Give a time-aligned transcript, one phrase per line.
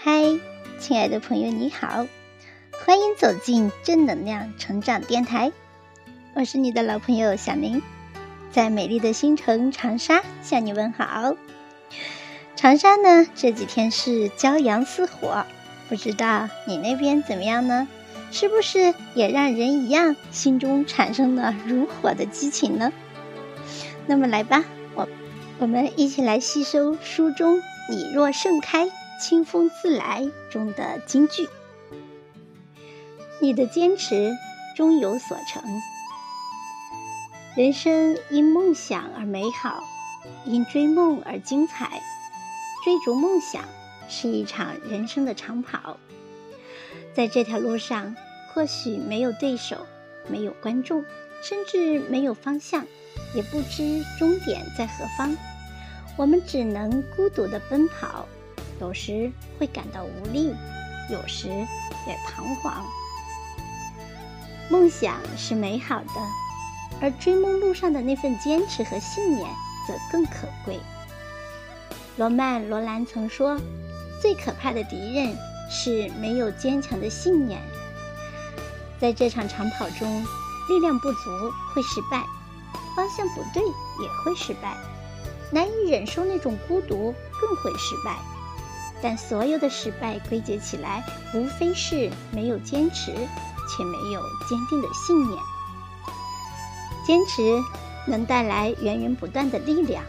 [0.00, 0.38] 嗨，
[0.78, 2.06] 亲爱的朋友，你好，
[2.84, 5.50] 欢迎走进正能量成长电台。
[6.34, 7.82] 我是你的老朋友小宁，
[8.52, 11.34] 在美丽的星城长沙向你问好。
[12.54, 15.44] 长沙呢，这几天是骄阳似火，
[15.88, 17.88] 不知道你那边怎么样呢？
[18.30, 22.92] 是不是也让人一样心中产生了如火的激情呢？
[24.06, 25.08] 那么来吧，我
[25.58, 27.60] 我们一起来吸收书中
[27.90, 28.88] “你若盛开，
[29.18, 31.48] 清风自来”中的金句。
[33.40, 34.36] 你的坚持
[34.76, 35.62] 终有所成。
[37.56, 39.82] 人生因梦想而美好，
[40.44, 42.00] 因追梦而精彩。
[42.84, 43.64] 追逐梦想
[44.08, 45.98] 是一场人生的长跑，
[47.12, 48.14] 在这条路上，
[48.54, 49.86] 或许没有对手，
[50.28, 51.04] 没有观众，
[51.42, 52.86] 甚至没有方向，
[53.34, 55.36] 也不知终点在何方。
[56.16, 58.26] 我们只能孤独地奔跑，
[58.80, 60.54] 有时会感到无力，
[61.10, 62.84] 有时也彷徨。
[64.70, 66.10] 梦想是美好的。
[67.00, 69.48] 而追梦路上的那份坚持和信念
[69.86, 70.80] 则更可贵。
[72.16, 73.56] 罗曼·罗兰曾说
[74.20, 75.36] ：“最可怕的敌人
[75.70, 77.60] 是没有坚强的信念。”
[79.00, 80.24] 在这场长跑中，
[80.68, 81.30] 力量不足
[81.72, 82.26] 会失败，
[82.96, 84.76] 方向不对也会失败，
[85.52, 88.18] 难以忍受那种孤独更会失败。
[89.02, 91.04] 但所有的失败归结起来，
[91.34, 95.38] 无非是没有坚持，且没有坚定的信念。
[97.06, 97.42] 坚持
[98.06, 100.02] 能带来源源不断的力量，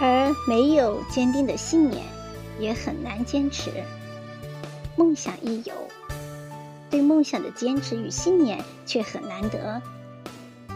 [0.00, 2.04] 而没有坚定的信念，
[2.58, 3.70] 也很难坚持。
[4.96, 5.72] 梦想亦有，
[6.90, 9.80] 对梦想的坚持与信念却很难得。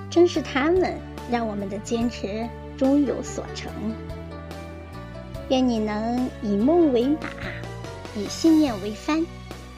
[0.09, 0.98] 正是他们，
[1.31, 2.48] 让我们的坚持
[2.79, 3.71] 终有所成。
[5.50, 7.28] 愿你能以梦为马，
[8.17, 9.25] 以信念为帆，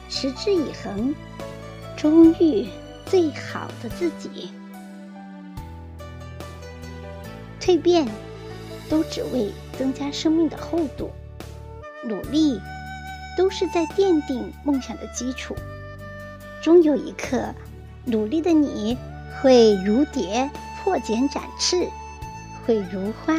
[0.09, 1.15] 持之以恒，
[1.97, 2.69] 终遇
[3.05, 4.51] 最好的自己。
[7.61, 8.07] 蜕变，
[8.89, 11.11] 都只为增加生命的厚度；
[12.05, 12.61] 努力，
[13.37, 15.57] 都是在奠定梦想的基础。
[16.63, 17.53] 终有一刻，
[18.05, 18.97] 努力的你
[19.43, 20.49] 会如蝶
[20.79, 21.89] 破茧展翅，
[22.65, 23.35] 会如花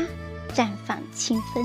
[0.53, 1.63] 绽放清芬。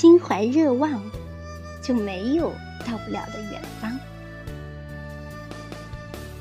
[0.00, 0.92] 心怀热望，
[1.82, 2.52] 就没有
[2.86, 3.98] 到不了的远方。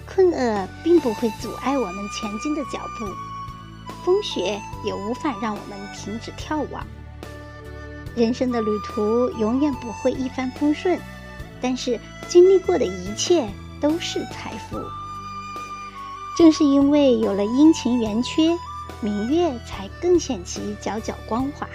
[0.05, 3.07] 困厄并不会阻碍我们前进的脚步，
[4.05, 6.85] 风雪也无法让我们停止眺望。
[8.15, 10.99] 人生的旅途永远不会一帆风顺，
[11.59, 13.49] 但是经历过的一切
[13.81, 14.79] 都是财富。
[16.37, 18.55] 正是因为有了阴晴圆缺，
[19.01, 21.67] 明月才更显其皎皎光华。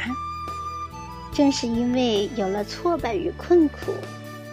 [1.35, 3.93] 正是因为有了挫败与困苦，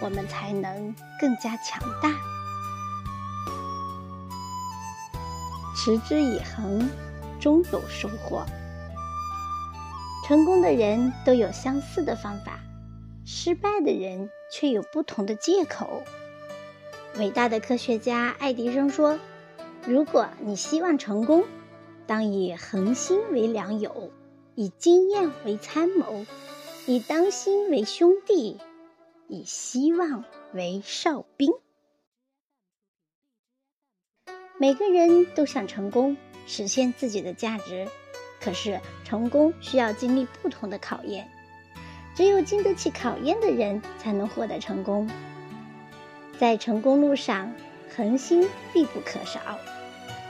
[0.00, 2.10] 我们才能更加强大。
[5.76, 6.90] 持之以恒，
[7.38, 8.44] 终有收获。
[10.26, 12.60] 成功的人都有相似的方法，
[13.26, 16.02] 失败的人却有不同的借口。
[17.18, 19.18] 伟大的科学家爱迪生说
[19.84, 21.44] ：“如果你希望成功，
[22.06, 24.10] 当以恒心为良友，
[24.54, 26.24] 以经验为参谋，
[26.86, 28.58] 以当心为兄弟，
[29.28, 31.52] 以希望为哨兵。”
[34.58, 37.88] 每个人都想成功，实现自己的价值。
[38.40, 41.30] 可是，成功需要经历不同的考验，
[42.14, 45.08] 只有经得起考验的人，才能获得成功。
[46.38, 47.52] 在成功路上，
[47.94, 49.58] 恒心必不可少。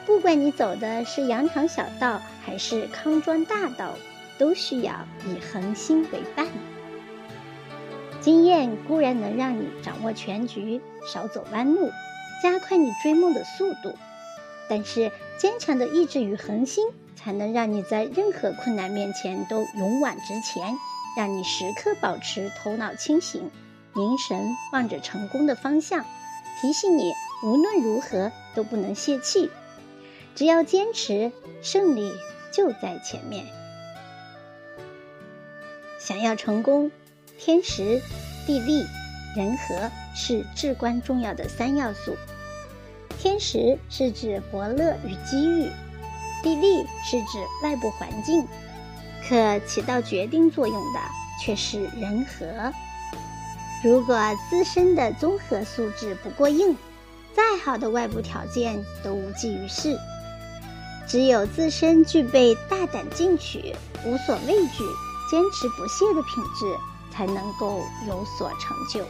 [0.07, 3.95] 不管你走的是羊肠小道，还是康庄大道，
[4.41, 6.49] 都需要以恒心为伴。
[8.23, 11.91] 经验固然能让你掌握全局，少走弯路，
[12.43, 13.95] 加快你追梦的速度。
[14.67, 20.75] 但是，坚强的意志与恒心，才能让你在任何困难面前都勇往直前，
[21.19, 23.51] 让你时刻保持头脑清醒，
[23.95, 26.05] 凝神望着成功的方向，
[26.61, 27.13] 提醒你
[27.43, 29.51] 无论如何都不能泄气。
[30.35, 31.31] 只要坚持，
[31.61, 32.11] 胜利
[32.53, 33.45] 就在前面。
[36.11, 36.91] 想要成功，
[37.39, 38.03] 天时、
[38.45, 38.85] 地利、
[39.37, 42.17] 人和是至关重要的三要素。
[43.17, 45.71] 天时是指伯乐与机遇，
[46.43, 48.45] 地利是指外部环境，
[49.29, 50.99] 可起到决定作用的
[51.41, 52.73] 却是人和。
[53.85, 54.19] 如果
[54.51, 56.77] 自身的综合素质不过硬，
[57.37, 59.97] 再好的外部条件都无济于事。
[61.07, 64.83] 只有自身具备大胆进取、无所畏惧、
[65.31, 66.77] 坚持不懈的品质，
[67.13, 69.05] 才能够有所成就。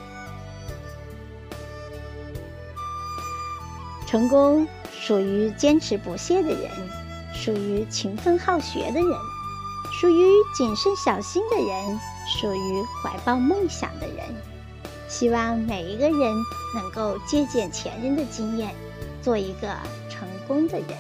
[4.07, 6.71] 成功属于坚持不懈的人，
[7.33, 9.19] 属于勤奋好学的人，
[9.99, 14.27] 属于谨慎小心的人，属于怀抱梦想的人。
[15.09, 16.37] 希望每一个人
[16.75, 18.75] 能够借鉴前人的经验，
[19.23, 19.75] 做一个
[20.11, 20.99] 成功的人。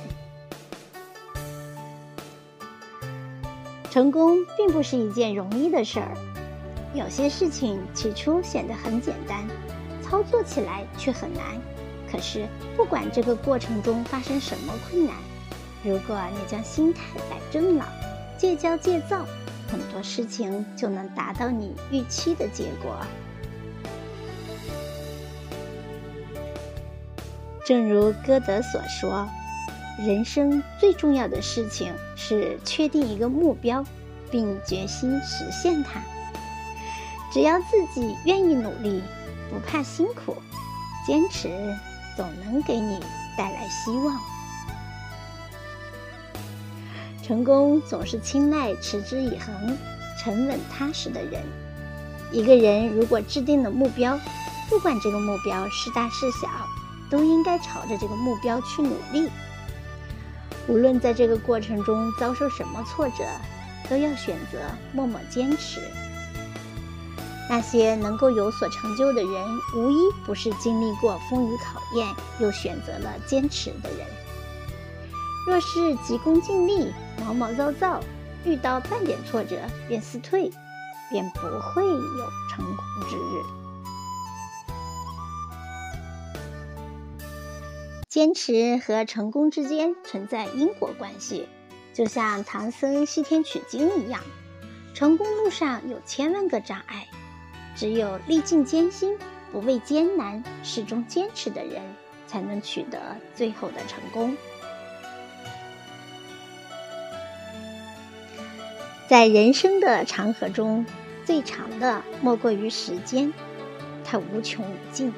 [3.90, 6.16] 成功并不是一件容易的事儿，
[6.94, 9.44] 有些事情起初显得很简单，
[10.00, 11.42] 操作起来却很难。
[12.08, 12.46] 可是，
[12.76, 15.16] 不管这个过程中发生什么困难，
[15.82, 17.84] 如果你将心态摆正了，
[18.38, 19.26] 戒骄戒躁，
[19.68, 22.96] 很多事情就能达到你预期的结果。
[27.64, 29.28] 正如歌德所说
[30.06, 33.84] ：“人生最重要的事情是确定一个目标，
[34.30, 36.00] 并决心实现它。
[37.32, 39.02] 只要自己愿意努力，
[39.50, 40.36] 不怕辛苦，
[41.06, 41.48] 坚持。”
[42.16, 42.98] 总能给你
[43.38, 44.20] 带来希望。
[47.22, 49.78] 成功总是青睐持之以恒、
[50.18, 51.40] 沉稳踏实的人。
[52.30, 54.18] 一个人如果制定了目标，
[54.68, 56.48] 不管这个目标是大是小，
[57.08, 59.30] 都应该朝着这个目标去努力。
[60.68, 63.24] 无论在这个过程中遭受什么挫折，
[63.88, 64.58] 都要选择
[64.92, 65.80] 默默坚持。
[67.48, 72.06] 那些能够有所成就的人，无一不是经历过风雨考验，
[72.38, 74.06] 又选择了坚持的人。
[75.48, 76.92] 若是急功近利、
[77.24, 78.00] 毛毛躁躁，
[78.44, 79.56] 遇到半点挫折
[79.88, 80.48] 便撕退，
[81.10, 82.76] 便不会有成功
[83.08, 83.69] 之日。
[88.10, 91.48] 坚持和成功之间存在因果关系，
[91.94, 94.20] 就像唐僧西天取经一样，
[94.92, 97.06] 成功路上有千万个障碍。
[97.76, 99.16] 只有历尽艰辛、
[99.52, 101.80] 不畏艰难、始终坚持的人，
[102.26, 102.98] 才能取得
[103.36, 104.36] 最后的成功。
[109.06, 110.84] 在人生的长河中，
[111.24, 113.32] 最长的莫过于时间，
[114.04, 115.12] 它无穷无尽；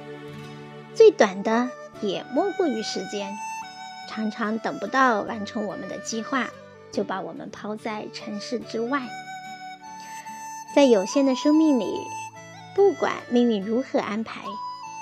[0.94, 1.70] 最短的
[2.02, 3.34] 也莫过于时间，
[4.08, 6.50] 常常等不到完成我们的计划，
[6.93, 9.00] 就把我们抛在尘世之外。
[10.75, 11.87] 在有限的生命里。
[12.75, 14.40] 不管命运如何安排，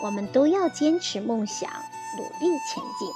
[0.02, 1.70] 我们都要坚持梦想，
[2.16, 3.08] 努力前进。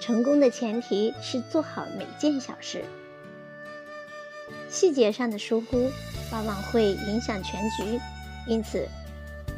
[0.00, 2.84] 成功的前提是做好每件小事，
[4.68, 5.92] 细节上的疏忽
[6.32, 8.00] 往往会影响全局。
[8.48, 8.88] 因此，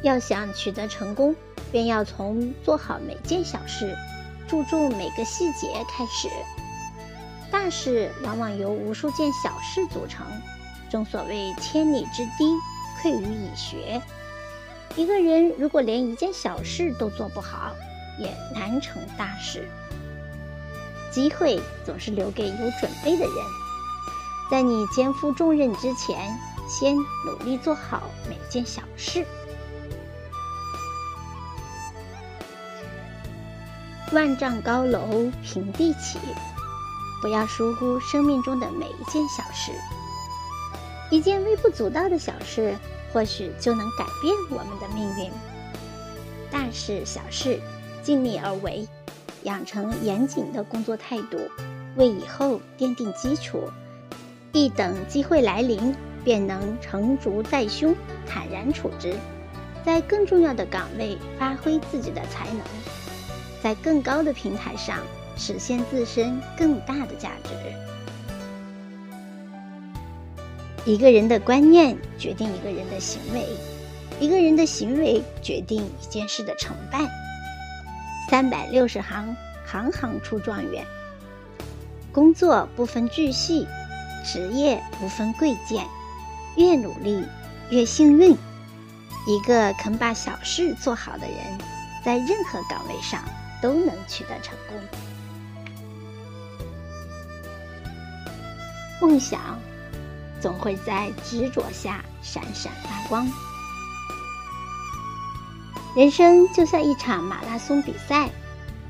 [0.01, 1.35] 要想取得成功，
[1.71, 3.95] 便要从做好每件小事、
[4.47, 6.29] 注重每个细节开始。
[7.51, 10.25] 大事往往由无数件小事组成。
[10.89, 12.55] 正所谓千里之堤，
[13.01, 14.01] 溃于蚁穴。
[14.95, 17.75] 一个人如果连一件小事都做不好，
[18.19, 19.67] 也难成大事。
[21.11, 23.35] 机会总是留给有准备的人。
[24.49, 26.35] 在你肩负重任之前，
[26.67, 29.25] 先努力做好每件小事。
[34.11, 36.17] 万丈高楼平地起，
[37.21, 39.71] 不要疏忽生命中的每一件小事。
[41.11, 42.75] 一件微不足道的小事，
[43.13, 45.31] 或许就能改变我们的命运。
[46.49, 47.59] 大事小事，
[48.01, 48.87] 尽力而为，
[49.43, 51.37] 养成严谨的工作态度，
[51.95, 53.69] 为以后奠定基础。
[54.51, 59.13] 一等机会来临，便能成竹在胸，坦然处之，
[59.85, 62.61] 在更重要的岗位发挥自己的才能，
[63.61, 64.97] 在更高的平台上
[65.37, 67.49] 实现自身更大的价值。
[70.85, 73.45] 一个人的观念决定一个人的行为，
[74.19, 76.99] 一个人的行为决定一件事的成败。
[78.29, 79.35] 三百六十行，
[79.65, 80.85] 行行出状元。
[82.11, 83.67] 工作不分巨细，
[84.25, 85.85] 职业不分贵贱，
[86.55, 87.23] 越努力
[87.69, 88.35] 越幸运。
[89.27, 91.37] 一个肯把小事做好的人，
[92.03, 93.21] 在任何岗位上
[93.61, 94.77] 都能取得成功。
[99.01, 99.59] 梦想。
[100.41, 103.27] 总会在执着下闪闪发光。
[105.93, 108.29] 人生就像一场马拉松比赛，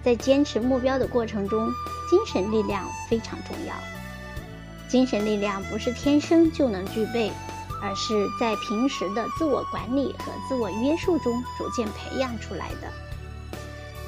[0.04, 1.68] 在坚持目标的过程中，
[2.08, 3.74] 精神力量非常重要。
[4.88, 7.32] 精神力量不是天生就能具备，
[7.82, 13.09] 而是在平时的自我管理和自我约束中逐渐培养出来的。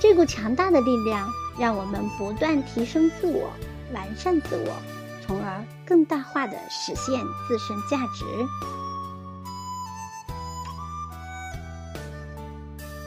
[0.01, 1.29] 这股强大的力量
[1.59, 3.51] 让我们不断提升自我，
[3.93, 4.75] 完善自我，
[5.23, 8.25] 从而更大化的实现自身价值。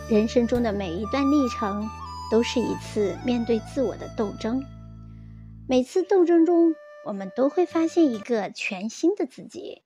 [0.09, 1.85] 人生中的每一段历程，
[2.31, 4.65] 都是一次面对自我的斗争。
[5.67, 9.83] 每次斗争中，我们都会发现一个全新的自己。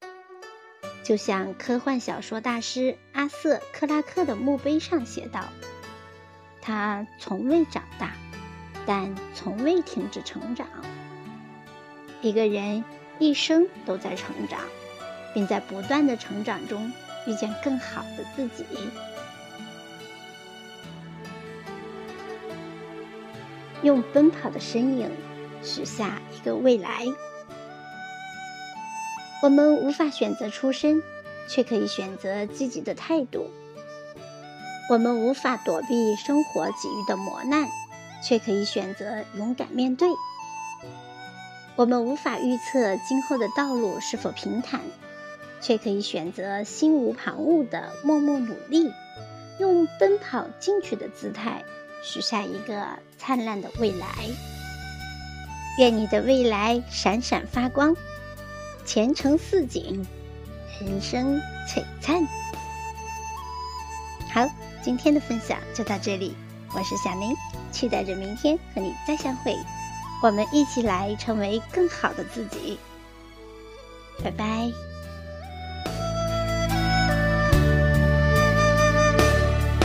[1.03, 5.45] 就像科幻小说大师阿瑟·克拉克的墓碑上写道
[6.69, 8.13] ：“他从未长大，
[8.85, 10.67] 但从未停止成长。”
[12.21, 12.85] 一个人
[13.19, 14.61] 一生都在成长，
[15.33, 16.93] 并在不断的成长中
[17.27, 18.67] 遇见更好的自己。
[23.83, 25.11] 用奔跑的身影
[25.63, 27.07] 许下一个未来。
[29.43, 31.03] 我们无法选择出身，
[31.49, 33.49] 却可以选择积极的态度；
[34.91, 37.69] 我们无法躲避生活给予的磨难，
[38.23, 40.09] 却可以选择勇敢面对；
[41.77, 44.81] 我们无法预测今后的道路是否平坦，
[45.61, 48.91] 却可以选择心无旁骛的默默努力，
[49.59, 51.63] 用奔跑进取的姿态
[52.03, 52.87] 许下一个
[53.19, 54.07] 灿烂的未来。
[55.79, 57.95] 愿你的未来闪闪发光。
[58.87, 60.07] 前程似锦，
[60.81, 62.27] 人生璀璨。
[64.33, 64.49] 好，
[64.89, 66.35] 今天的分享就到这里，
[66.75, 67.37] 我是小宁，
[67.71, 69.55] 期待着明天和你再相会，
[70.23, 72.79] 我们一起来成为更好的自己。
[74.25, 74.88] 拜拜。